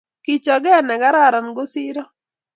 [0.23, 2.03] Kechoge negararan kosiro